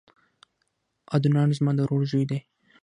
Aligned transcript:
عدنان 1.15 1.49
زما 1.57 1.71
د 1.75 1.79
ورور 1.83 2.03
زوی 2.11 2.23
دی 2.29 2.39